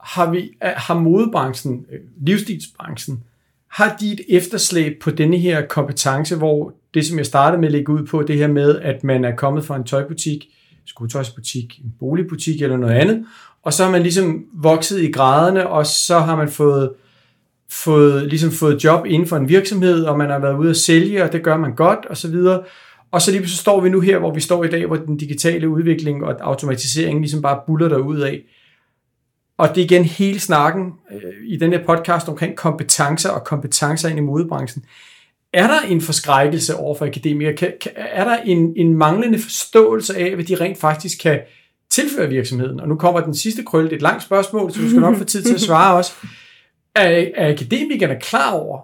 [0.00, 3.22] har, vi, har modebranchen, øh, livsstilsbranchen,
[3.68, 7.72] har de et efterslæb på denne her kompetence, hvor det, som jeg startede med at
[7.72, 10.48] lægge ud på, det her med, at man er kommet fra en tøjbutik,
[10.84, 13.26] skotøjsbutik, en boligbutik eller noget andet,
[13.66, 16.92] og så har man ligesom vokset i graderne, og så har man fået,
[17.70, 21.24] fået, ligesom fået job inden for en virksomhed, og man har været ude at sælge,
[21.24, 22.62] og det gør man godt, og så videre.
[23.10, 25.16] Og så lige så står vi nu her, hvor vi står i dag, hvor den
[25.16, 28.42] digitale udvikling og automatisering ligesom bare buller der ud af.
[29.58, 34.08] Og det er igen hele snakken øh, i den her podcast omkring kompetencer og kompetencer
[34.08, 34.84] ind i modebranchen.
[35.52, 37.56] Er der en forskrækkelse over for akademikere?
[37.56, 41.40] Kan, kan, er der en, en manglende forståelse af, hvad de rent faktisk kan,
[41.96, 42.80] tilføre virksomheden?
[42.80, 45.16] Og nu kommer den sidste krølle, det er et langt spørgsmål, så du skal nok
[45.16, 46.12] få tid til at svare også.
[46.94, 48.80] Er, er akademikerne klar over,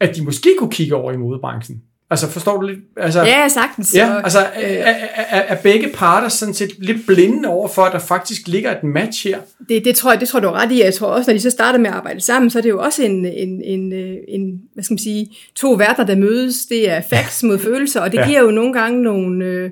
[0.00, 1.82] at de måske kunne kigge over i modebranchen?
[2.10, 2.78] Altså, forstår du lidt?
[2.96, 3.94] Altså, ja, sagtens.
[3.94, 7.98] Ja, altså, er, er, er begge parter sådan set lidt blinde over for, at der
[7.98, 9.38] faktisk ligger et match her?
[9.68, 10.82] Det, det, tror jeg, det tror du er ret i.
[10.82, 12.80] Jeg tror også, når de så starter med at arbejde sammen, så er det jo
[12.80, 13.92] også en, en, en,
[14.28, 16.66] en hvad skal man sige, to verdener, der mødes.
[16.66, 18.26] Det er facts mod følelser, og det ja.
[18.26, 19.70] giver jo nogle gange nogle, øh,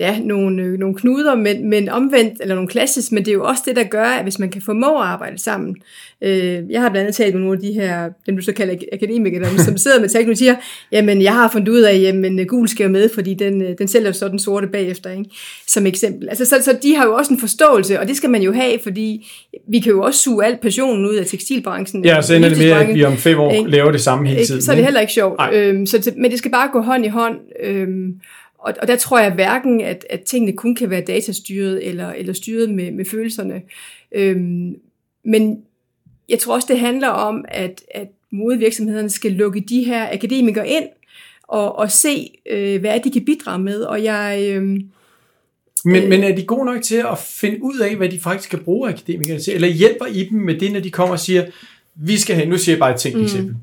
[0.00, 3.44] ja, nogle, øh, nogle knuder, men, men omvendt, eller nogle klassisk, men det er jo
[3.44, 5.76] også det, der gør, at hvis man kan formå at arbejde sammen.
[6.24, 8.74] Øh, jeg har blandt andet talt med nogle af de her, dem du så kalder
[8.92, 10.56] akademikere, som sidder med teknologier,
[10.92, 14.12] jamen jeg har fundet ud af, jamen gul skal med, fordi den, øh, den sælger
[14.12, 15.24] så den sorte bagefter, ikke?
[15.66, 16.28] som eksempel.
[16.28, 18.78] Altså, så, så de har jo også en forståelse, og det skal man jo have,
[18.82, 19.30] fordi
[19.68, 22.04] vi kan jo også suge al passionen ud af tekstilbranchen.
[22.04, 23.70] Ja, så ender det med, at vi om fem år ikke?
[23.70, 24.62] laver det samme hele tiden.
[24.62, 25.40] Så er det heller ikke sjovt.
[25.52, 27.36] Øhm, så, men det skal bare gå hånd i hånd.
[27.62, 28.20] Øhm,
[28.58, 32.32] og, og der tror jeg hverken, at, at tingene kun kan være datastyret eller, eller
[32.32, 33.62] styret med, med følelserne.
[34.14, 34.74] Øhm,
[35.24, 35.56] men
[36.28, 40.84] jeg tror også, det handler om, at, at modevirksomhederne skal lukke de her akademikere ind
[41.42, 43.80] og, og se, øh, hvad de kan bidrage med.
[43.80, 44.46] Og jeg...
[44.50, 44.62] Øh,
[45.86, 48.58] men, men er de gode nok til at finde ud af, hvad de faktisk kan
[48.58, 49.54] bruge akademikere til?
[49.54, 51.44] Eller hjælper I dem med det, når de kommer og siger,
[51.94, 53.24] vi skal have, nu siger jeg bare et tænkt mm.
[53.24, 53.56] eksempel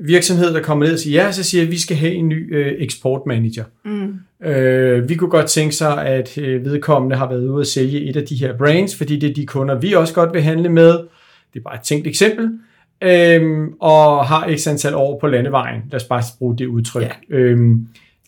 [0.00, 2.56] virksomhed, der kommer ned og siger ja, så siger at vi skal have en ny
[2.56, 3.64] øh, eksportmanager.
[3.84, 4.46] Mm.
[4.48, 8.16] Øh, vi kunne godt tænke sig, at øh, vedkommende har været ude at sælge et
[8.16, 10.98] af de her brands, fordi det er de kunder, vi også godt vil handle med.
[11.54, 12.58] Det er bare et tænkt eksempel.
[13.02, 15.82] Øh, og har x antal år på landevejen.
[15.90, 17.02] Lad os bare bruge det udtryk.
[17.02, 17.36] Ja.
[17.36, 17.58] Øh,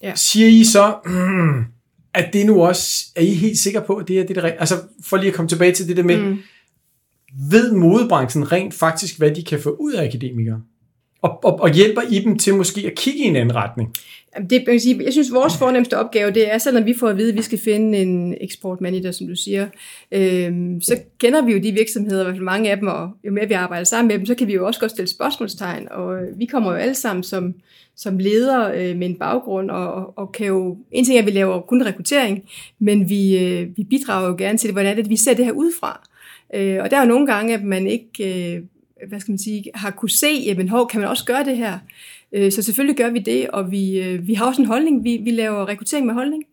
[0.02, 0.12] ja.
[0.14, 1.64] Siger I så, mm,
[2.20, 4.74] at det nu også, er I helt sikre på, at det er det, der, altså
[5.04, 6.38] for lige at komme tilbage til det der med, mm.
[7.50, 10.60] ved modebranchen rent faktisk, hvad de kan få ud af akademikere?
[11.22, 13.94] og, og, og hjælper I dem til måske at kigge i en anden retning?
[14.50, 17.28] Det, jeg, sige, jeg synes, vores fornemmeste opgave, det er, når vi får at vide,
[17.28, 19.68] at vi skal finde en eksportmanager, som du siger,
[20.12, 23.32] øhm, så kender vi jo de virksomheder, i hvert fald mange af dem, og jo
[23.32, 26.22] mere vi arbejder sammen med dem, så kan vi jo også godt stille spørgsmålstegn, og
[26.22, 27.54] øh, vi kommer jo alle sammen som,
[27.96, 31.30] som ledere øh, med en baggrund, og, og kan jo, en ting er, at vi
[31.30, 32.42] laver kun rekruttering,
[32.78, 35.44] men vi, øh, vi bidrager jo gerne til det, hvordan er det, vi ser det
[35.44, 36.08] her udefra.
[36.54, 38.62] Øh, og der er jo nogle gange, at man ikke øh,
[39.08, 41.78] hvad skal man sige, har kunne se, jamen hov, kan man også gøre det her?
[42.34, 45.04] Øh, så selvfølgelig gør vi det, og vi, øh, vi har også en holdning.
[45.04, 46.44] Vi, vi laver rekruttering med holdning.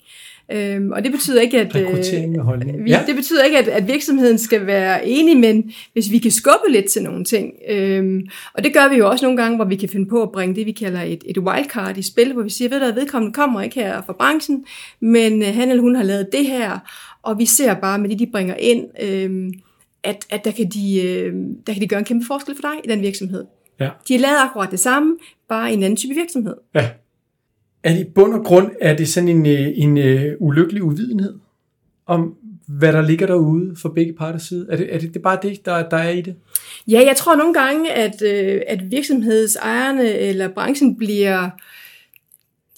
[0.52, 2.84] Øhm, og det betyder ikke, at, rekruttering med holdning.
[2.84, 3.04] Vi, ja.
[3.08, 6.86] det betyder ikke, at, at virksomheden skal være enig, men hvis vi kan skubbe lidt
[6.86, 7.54] til nogle ting.
[7.70, 8.22] Øhm,
[8.54, 10.56] og det gør vi jo også nogle gange, hvor vi kan finde på at bringe
[10.56, 13.34] det, vi kalder et, et wildcard i spil, hvor vi siger, ved du, at vedkommende
[13.34, 14.66] kommer ikke her fra branchen,
[15.00, 16.80] men han eller hun har lavet det her,
[17.24, 19.54] og vi ser bare med det, de bringer ind, øhm,
[20.04, 21.34] at, at der, kan de, øh,
[21.68, 23.46] der kan de gøre en kæmpe forskel for dig i den virksomhed.
[23.80, 23.90] Ja.
[24.08, 25.18] De er lavet akkurat det samme,
[25.50, 26.56] bare en anden type virksomhed.
[26.76, 26.90] Ja.
[27.84, 30.84] Er det i bund og grund, er det sådan en, øh, en, en uh, ulykkelig
[30.84, 31.40] uvidenhed
[32.06, 32.36] om,
[32.68, 34.68] hvad der ligger derude for begge parters side?
[34.70, 36.36] Er det, er det, det bare det, der, der er i det?
[36.88, 41.50] Ja, jeg tror nogle gange, at, øh, at virksomhedsejerne eller branchen bliver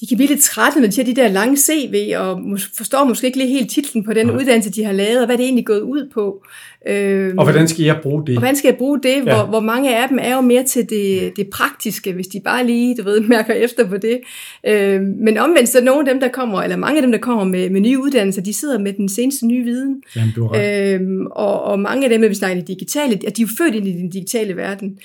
[0.02, 2.42] de kan blive lidt trætte, når de har de der lange CV, og
[2.78, 4.36] forstår måske ikke lige helt titlen på den Nej.
[4.36, 6.44] uddannelse, de har lavet, og hvad det egentlig er gået ud på.
[6.88, 8.36] Øh, Og hvordan skal jeg bruge det?
[8.36, 9.16] og hvordan skal jeg bruge det?
[9.16, 9.22] Ja.
[9.22, 12.66] Hvor, hvor mange af dem er jo mere til det, det praktiske, hvis de bare
[12.66, 14.20] lige, du ved, mærker efter på det.
[14.68, 17.44] Øh, men omvendt, så nogle af dem, der kommer, eller mange af dem, der kommer
[17.44, 20.04] med, med nye uddannelser, de sidder med den seneste nye viden.
[20.16, 20.56] Jamen, du.
[20.56, 23.88] Øhm, og, og mange af dem, vi snakker digitale, at de er jo født ind
[23.88, 24.98] i den digitale verden.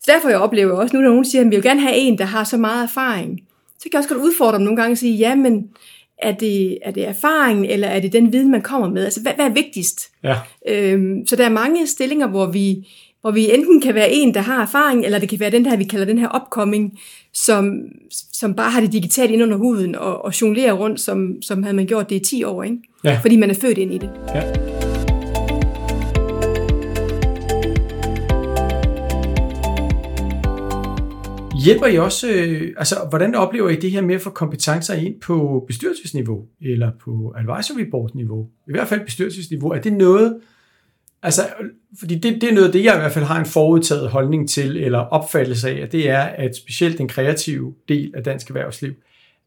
[0.00, 2.18] Så derfor jeg oplever også nu, når nogen siger, at vi vil gerne have en,
[2.18, 3.40] der har så meget erfaring.
[3.82, 5.64] Så kan jeg også godt udfordre dem nogle gange og sige, ja, men
[6.18, 9.04] er det, er det erfaringen, eller er det den viden, man kommer med?
[9.04, 10.00] Altså, hvad, hvad er vigtigst?
[10.24, 10.36] Ja.
[10.68, 12.88] Øhm, så der er mange stillinger, hvor vi,
[13.20, 15.76] hvor vi enten kan være en, der har erfaring, eller det kan være den her,
[15.76, 16.98] vi kalder den her upcoming,
[17.34, 17.78] som,
[18.32, 21.76] som bare har det digitalt ind under huden og, og jonglerer rundt, som, som havde
[21.76, 22.76] man gjort det i 10 år, ikke?
[23.04, 23.18] Ja.
[23.22, 24.10] fordi man er født ind i det.
[24.34, 24.91] Ja.
[31.64, 35.20] Hjælper I også, øh, altså hvordan oplever I det her med at få kompetencer ind
[35.20, 40.40] på bestyrelsesniveau, eller på advisory board niveau, i hvert fald bestyrelsesniveau, er det noget,
[41.22, 41.42] altså,
[41.98, 44.76] fordi det, det er noget, det jeg i hvert fald har en forudtaget holdning til,
[44.76, 48.92] eller opfattelse af, at det er, at specielt den kreative del af dansk erhvervsliv,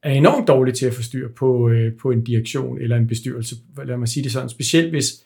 [0.04, 3.56] er enormt dårlig til at få styr på, øh, på en direktion eller en bestyrelse,
[3.86, 5.24] lad mig sige det sådan, specielt hvis,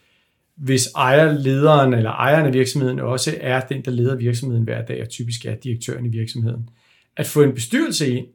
[0.55, 5.09] hvis ejerlederen eller ejeren af virksomheden også er den, der leder virksomheden hver dag, og
[5.09, 6.69] typisk er direktøren i virksomheden.
[7.17, 8.25] At få en bestyrelse ind,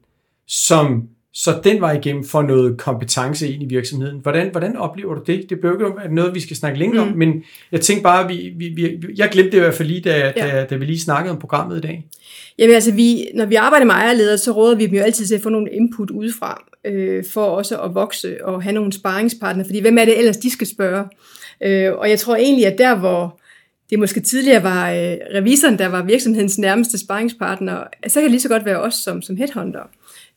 [0.47, 4.19] som så den var igennem for noget kompetence ind i virksomheden.
[4.19, 5.49] Hvordan, hvordan oplever du det?
[5.49, 7.11] Det bør ikke noget, vi skal snakke længere mm.
[7.11, 10.01] om, men jeg tænkte bare, vi, vi, vi, jeg glemte det i hvert fald lige,
[10.01, 10.47] da, ja.
[10.47, 12.05] da, da vi lige snakkede om programmet i dag.
[12.59, 15.35] Jamen altså, vi, når vi arbejder med ejerledere, så råder vi dem jo altid til
[15.35, 19.79] at få nogle input udefra, øh, for også at vokse og have nogle sparringspartnere, fordi
[19.79, 21.05] hvem er det ellers, de skal spørge?
[21.63, 23.39] Øh, og jeg tror egentlig, at der hvor
[23.89, 28.41] det måske tidligere var øh, revisoren, der var virksomhedens nærmeste sparringspartner, så kan det lige
[28.41, 29.89] så godt være os som, som headhunter.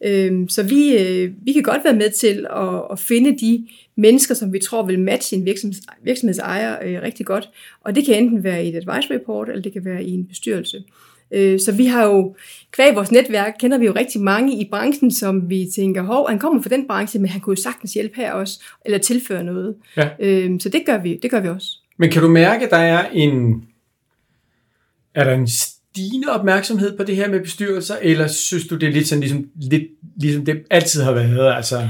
[0.04, 4.34] Øh, så vi, øh, vi kan godt være med til at, at finde de mennesker,
[4.34, 7.50] som vi tror vil matche en virksomheds, virksomhedsejer øh, rigtig godt.
[7.84, 10.26] Og det kan enten være i et advisory report, eller det kan være i en
[10.26, 10.82] bestyrelse.
[11.30, 12.37] Øh, så vi har jo,
[12.70, 16.38] kvæg vores netværk, kender vi jo rigtig mange i branchen, som vi tænker, hov, han
[16.38, 19.74] kommer fra den branche, men han kunne jo sagtens hjælpe her også, eller tilføre noget.
[19.96, 20.08] Ja.
[20.20, 21.68] Øh, så det gør, vi, det gør vi også.
[21.98, 23.64] Men kan du mærke, at der er en,
[25.14, 28.92] er der en stigende opmærksomhed på det her med bestyrelser, eller synes du, det er
[28.92, 29.82] lidt sådan, ligesom, lidt,
[30.16, 31.54] ligesom det altid har været?
[31.54, 31.88] Altså,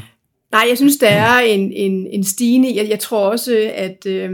[0.53, 2.77] Nej, jeg synes, der er en, en, en stigende.
[2.77, 4.31] Jeg, jeg tror også, at øh,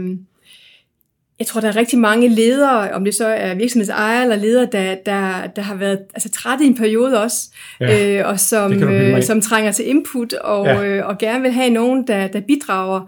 [1.39, 4.95] jeg tror, der er rigtig mange ledere, om det så er virksomhedsejere eller ledere, der,
[5.05, 9.23] der, der har været altså, trætte i en periode også, Ja, øh, og som, øh,
[9.23, 10.83] som trænger til input, og, Ja.
[10.83, 13.01] øh, og gerne vil have nogen, der, der bidrager.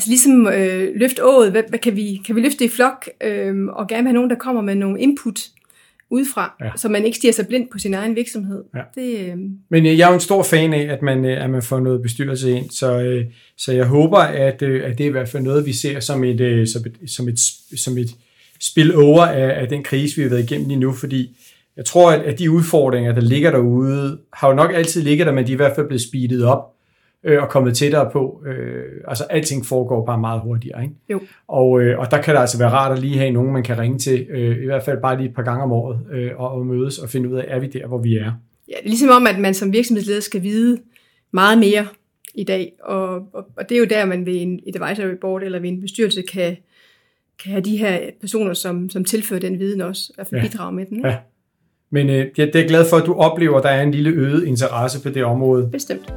[0.00, 3.66] Altså ligesom øh, løft ået, hvad, hvad kan, vi, kan vi løfte i flok, øh,
[3.66, 5.40] og gerne have nogen, der kommer med nogle input
[6.10, 6.64] udefra, Ja.
[6.66, 6.70] ja.
[6.76, 8.64] så man ikke stiger sig blind på sin egen virksomhed.
[8.74, 8.80] Ja.
[8.94, 9.36] Det, øh,
[9.70, 11.80] men øh, jeg er jo en stor fan af, at man, øh, at man får
[11.80, 13.24] noget bestyrelse ind, så, øh,
[13.56, 16.24] så jeg håber, at, øh, at det er i hvert fald noget, vi ser som
[16.24, 17.40] et, øh, som et, som et,
[17.76, 18.10] som et
[18.60, 21.36] spill-over af, af den krise, vi har været igennem lige nu, fordi
[21.76, 25.32] jeg tror, at, at de udfordringer, der ligger derude, har jo nok altid ligget der,
[25.32, 26.64] men de er i hvert fald blevet speedet op
[27.24, 28.42] øh, og kommet tættere på.
[28.46, 30.94] Øh, altså, alting foregår bare meget hurtigere, ikke?
[31.10, 31.20] Jo.
[31.48, 33.78] Og, øh, og der kan det altså være rart at lige have nogen, man kan
[33.78, 36.50] ringe til, øh, i hvert fald bare lige et par gange om året, øh, og,
[36.50, 38.32] og mødes og finde ud af, er vi der, hvor vi er?
[38.68, 40.78] Ja, det er ligesom om, at man som virksomhedsleder skal vide
[41.32, 41.86] meget mere
[42.34, 45.58] i dag, og, og, og det er jo der, man ved en, advisory board eller
[45.58, 46.56] ved en bestyrelse kan,
[47.42, 50.48] kan have de her personer, som, som tilfører den viden også, fald Ja.
[50.48, 50.96] bidrage med den.
[50.96, 51.08] ikke?
[51.08, 51.16] Ja.
[51.90, 54.10] Men øh, jeg det er glad for, at du oplever, at der er en lille
[54.10, 55.68] øget interesse på det område.
[55.72, 56.12] Bestemt.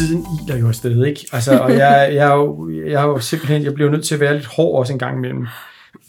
[0.00, 1.26] Tiden iler jo afsted, ikke?
[1.32, 4.20] Altså, og jeg, jeg, er jo, jeg er jo simpelthen, jeg bliver nødt til at
[4.20, 5.46] være lidt hård også en gang imellem.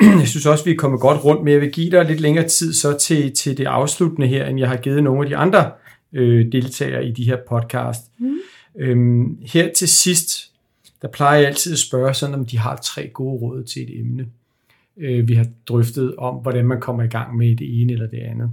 [0.19, 2.47] Jeg synes også, vi er kommet godt rundt, men jeg vil give dig lidt længere
[2.47, 5.71] tid så til, til det afsluttende her, end jeg har givet nogle af de andre
[6.13, 8.01] øh, deltagere i de her podcast.
[8.17, 8.37] Mm.
[8.79, 10.51] Øhm, her til sidst,
[11.01, 13.99] der plejer jeg altid at spørge sådan, om de har tre gode råd til et
[13.99, 14.25] emne.
[14.97, 18.19] Øh, vi har drøftet om, hvordan man kommer i gang med det ene eller det
[18.19, 18.51] andet.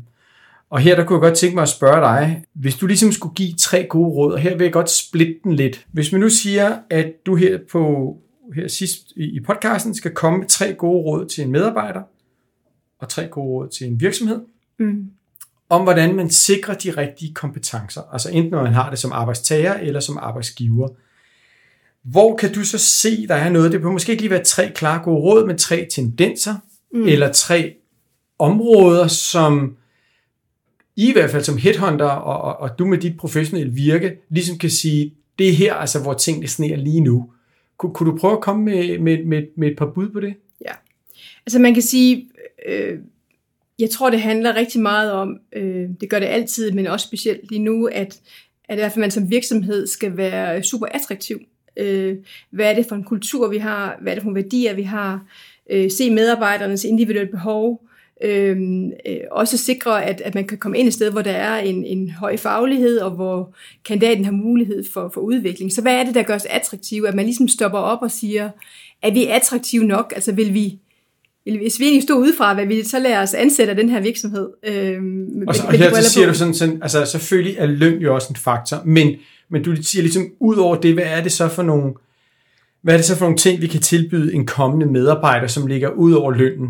[0.70, 3.34] Og her der kunne jeg godt tænke mig at spørge dig, hvis du ligesom skulle
[3.34, 5.86] give tre gode råd, og her vil jeg godt splitte den lidt.
[5.92, 8.16] Hvis man nu siger, at du her på
[8.54, 12.00] her sidst i i podcasten skal komme med tre gode råd til en medarbejder,
[13.00, 14.40] og tre gode råd til en virksomhed,
[14.80, 15.04] Mm.
[15.70, 19.74] om hvordan man sikrer de rigtige kompetencer, altså enten når man har det som arbejdstager
[19.74, 20.88] eller som arbejdsgiver.
[22.04, 24.72] Hvor kan du så se, der er noget, det kan måske ikke lige være tre
[24.74, 26.54] klare gode råd, men tre tendenser,
[26.94, 27.08] mm.
[27.08, 27.74] eller tre
[28.38, 29.76] områder, som
[31.06, 34.70] i hvert fald som headhunter, og, og, og du med dit professionelle virke, ligesom kan
[34.70, 37.30] sige, det er her, altså, hvor tingene sneer lige nu.
[37.76, 40.34] Kun, kunne du prøve at komme med, med, med, med et par bud på det?
[40.64, 40.72] Ja,
[41.46, 42.28] Altså man kan sige,
[42.68, 42.98] øh,
[43.78, 47.50] jeg tror, det handler rigtig meget om, øh, det gør det altid, men også specielt
[47.50, 48.20] lige nu, at,
[48.68, 51.40] at i hvert fald man som virksomhed skal være super attraktiv.
[51.76, 52.16] Øh,
[52.50, 53.98] hvad er det for en kultur, vi har?
[54.00, 55.26] Hvad er det for nogle værdier, vi har?
[55.70, 57.87] Øh, se medarbejdernes individuelle behov.
[58.24, 58.56] Øh,
[59.06, 61.84] øh, også sikre, at, at man kan komme ind et sted, hvor der er en,
[61.84, 63.54] en høj faglighed, og hvor
[63.84, 65.72] kandidaten har mulighed for, for udvikling.
[65.72, 67.08] Så hvad er det, der gør os attraktive?
[67.08, 68.50] At man ligesom stopper op og siger,
[69.02, 70.12] er vi attraktive nok?
[70.14, 70.78] Altså vil vi,
[71.44, 74.48] hvis vi egentlig stod udefra, hvad vi så lader os ansætte af den her virksomhed.
[74.66, 75.02] Øh,
[75.48, 76.32] og, så, og her så siger på.
[76.32, 79.16] du sådan, sådan, altså selvfølgelig er løn jo også en faktor, men,
[79.50, 81.94] men du siger ligesom, ud over det, hvad er det så for nogle,
[82.82, 85.88] hvad er det så for nogle ting, vi kan tilbyde en kommende medarbejder, som ligger
[85.88, 86.68] ud over lønnen?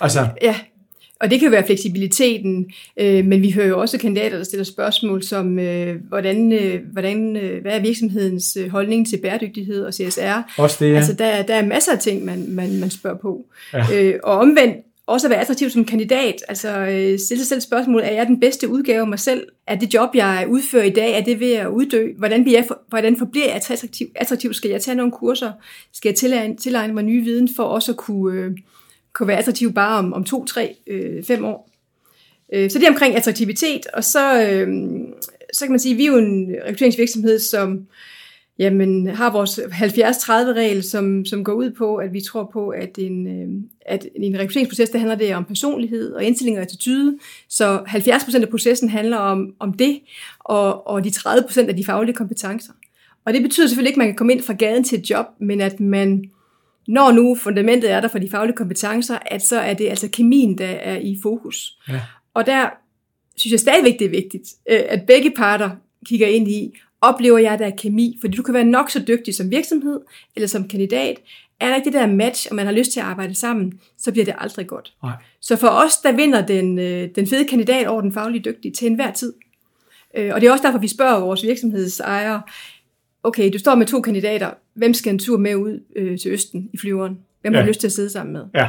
[0.00, 0.56] Altså, ja,
[1.22, 5.22] og det kan være fleksibiliteten, øh, men vi hører jo også kandidater, der stiller spørgsmål
[5.22, 10.58] som, øh, hvordan, øh, hvordan, øh, hvad er virksomhedens øh, holdning til bæredygtighed og CSR?
[10.58, 10.96] Også det, ja.
[10.96, 13.46] Altså, der, der er masser af ting, man, man, man spørger på.
[13.72, 13.86] Ja.
[13.94, 16.34] Øh, og omvendt, også at være attraktiv som kandidat.
[16.48, 19.46] Altså øh, stille sig selv spørgsmål, er jeg den bedste udgave af mig selv?
[19.66, 22.12] Er det job, jeg udfører i dag, er det ved at uddø?
[22.18, 24.06] Hvordan, bliver jeg for, hvordan forbliver jeg attraktiv?
[24.14, 24.52] attraktiv?
[24.52, 25.52] Skal jeg tage nogle kurser?
[25.92, 28.40] Skal jeg tilegne, tilegne mig nye viden for også at kunne...
[28.40, 28.50] Øh,
[29.14, 31.70] kunne være attraktiv bare om, om to, tre, øh, fem år.
[32.52, 34.68] Øh, så det er omkring attraktivitet, og så, øh,
[35.52, 37.86] så kan man sige, at vi er jo en rekrutteringsvirksomhed, som
[38.58, 43.26] jamen, har vores 70-30-regel, som, som går ud på, at vi tror på, at en,
[43.26, 47.18] øh, at en rekrutteringsproces, der handler det om personlighed og indstilling og attitude.
[47.48, 50.00] Så 70% af processen handler om, om det,
[50.38, 52.72] og, og de 30% af de faglige kompetencer.
[53.24, 55.26] Og det betyder selvfølgelig ikke, at man kan komme ind fra gaden til et job,
[55.38, 56.30] men at man
[56.88, 60.58] når nu fundamentet er der for de faglige kompetencer, at så er det altså kemien,
[60.58, 61.78] der er i fokus.
[61.88, 62.00] Ja.
[62.34, 62.68] Og der
[63.36, 65.70] synes jeg stadigvæk, det er vigtigt, øh, at begge parter
[66.06, 68.18] kigger ind i, oplever jeg, der er kemi?
[68.20, 70.00] Fordi du kan være nok så dygtig som virksomhed
[70.36, 71.16] eller som kandidat.
[71.60, 74.12] Er der ikke det der match, og man har lyst til at arbejde sammen, så
[74.12, 74.94] bliver det aldrig godt.
[75.02, 75.12] Nej.
[75.40, 78.86] Så for os, der vinder den, øh, den fede kandidat over den faglige dygtige til
[78.86, 79.32] enhver tid.
[80.16, 82.42] Øh, og det er også derfor, vi spørger vores virksomhedsejere,
[83.22, 86.70] okay, du står med to kandidater, hvem skal en tur med ud øh, til Østen
[86.72, 87.18] i flyveren?
[87.40, 87.60] Hvem ja.
[87.60, 88.44] har lyst til at sidde sammen med?
[88.54, 88.68] Ja.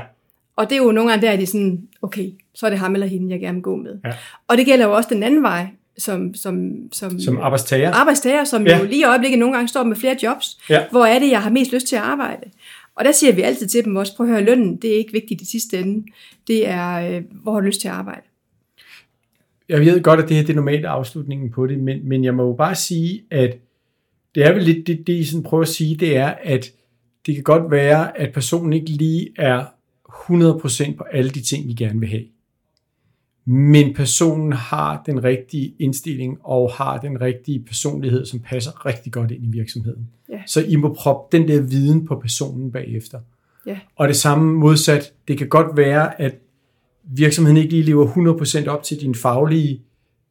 [0.56, 3.08] Og det er jo nogle gange der, de sådan, okay, så er det ham eller
[3.08, 4.00] hende, jeg gerne vil gå med.
[4.06, 4.12] Ja.
[4.48, 7.92] Og det gælder jo også den anden vej, som, som, som, som arbejdstager.
[7.92, 8.78] Arbejdstager, som ja.
[8.78, 10.60] jo lige i øjeblikket nogle gange står med flere jobs.
[10.70, 10.84] Ja.
[10.92, 12.50] Hvor er det, jeg har mest lyst til at arbejde?
[12.96, 15.14] Og der siger vi altid til dem også, prøv at høre, lønnen, det er ikke
[15.14, 16.06] vigtigt i sidste ende.
[16.48, 18.22] Det er, øh, hvor har du lyst til at arbejde?
[19.70, 22.36] Jeg ved godt, at det her det er normalt afslutningen på det, men, men jeg
[22.36, 23.58] må jo bare sige, at
[24.36, 26.72] det er vel lidt det, det I sådan prøver at sige, det er, at
[27.26, 29.66] det kan godt være, at personen ikke lige er
[30.10, 32.24] 100% på alle de ting, I gerne vil have.
[33.46, 39.32] Men personen har den rigtige indstilling og har den rigtige personlighed, som passer rigtig godt
[39.32, 40.10] ind i virksomheden.
[40.30, 40.42] Ja.
[40.48, 43.20] Så I må proppe den der viden på personen bagefter.
[43.66, 43.80] Ja.
[43.96, 46.36] Og det samme modsat, det kan godt være, at
[47.04, 49.82] virksomheden ikke lige lever 100% op til dine faglige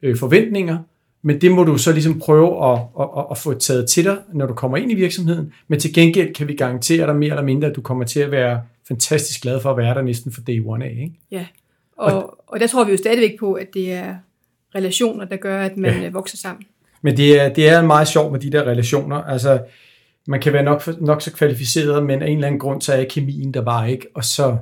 [0.02, 0.78] øh, forventninger,
[1.22, 4.18] men det må du så ligesom prøve at, at, at, at få taget til dig,
[4.32, 5.52] når du kommer ind i virksomheden.
[5.68, 8.30] Men til gengæld kan vi garantere dig mere eller mindre, at du kommer til at
[8.30, 10.90] være fantastisk glad for at være der næsten fra day one af.
[10.90, 11.14] Ikke?
[11.30, 11.46] Ja,
[11.96, 14.14] og, og, og der tror vi jo stadigvæk på, at det er
[14.74, 16.10] relationer, der gør, at man ja.
[16.10, 16.64] vokser sammen.
[17.02, 19.16] Men det er, det er meget sjovt med de der relationer.
[19.16, 19.60] Altså,
[20.26, 23.04] man kan være nok, nok så kvalificeret, men af en eller anden grund, så er
[23.04, 24.56] kemien der bare ikke, og så,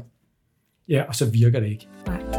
[0.88, 1.86] ja, og så virker det ikke.
[2.06, 2.29] Nej.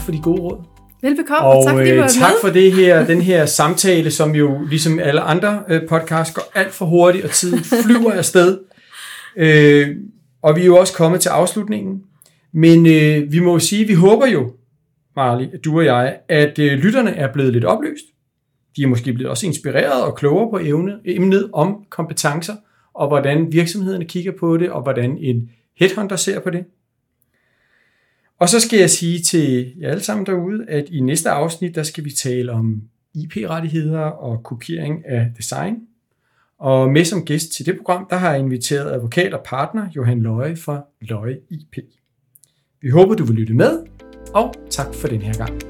[0.00, 0.58] Tak for de gode råd.
[1.02, 4.64] Velbekomme, og, og tak fordi øh, tak for det her, den her samtale, som jo
[4.68, 8.58] ligesom alle andre øh, podcasts går alt for hurtigt, og tiden flyver afsted.
[9.36, 9.96] Øh,
[10.42, 12.02] og vi er jo også kommet til afslutningen.
[12.52, 14.52] Men øh, vi må jo sige, vi håber jo,
[15.16, 18.04] Marley, du og jeg, at øh, lytterne er blevet lidt opløst.
[18.76, 22.54] De er måske blevet også inspireret og klogere på evne, emnet om kompetencer,
[22.94, 26.64] og hvordan virksomhederne kigger på det, og hvordan en headhunter ser på det.
[28.40, 31.82] Og så skal jeg sige til jer alle sammen derude, at i næste afsnit, der
[31.82, 32.82] skal vi tale om
[33.14, 35.76] IP-rettigheder og kopiering af design.
[36.58, 40.22] Og med som gæst til det program, der har jeg inviteret advokat og partner Johan
[40.22, 41.76] Løje fra Løje IP.
[42.80, 43.78] Vi håber, du vil lytte med,
[44.34, 45.60] og tak for den her gang.